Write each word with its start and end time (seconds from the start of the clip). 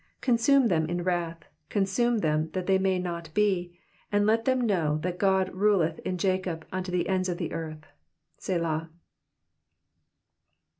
13 0.21 0.21
Consume 0.33 0.67
them 0.69 0.87
in 0.89 1.03
wrath, 1.03 1.43
consume 1.69 2.21
them^ 2.21 2.51
that 2.53 2.65
they 2.65 2.79
may 2.79 2.97
not 2.97 3.31
be: 3.35 3.77
and 4.11 4.25
let 4.25 4.45
them 4.45 4.61
know 4.65 4.97
that 5.03 5.19
God 5.19 5.53
ruleth 5.53 5.99
in 5.99 6.17
Jacob 6.17 6.65
unto 6.71 6.91
the 6.91 7.07
ends 7.07 7.29
of 7.29 7.37
the 7.37 7.53
earth. 7.53 7.85
Selah. 8.39 8.89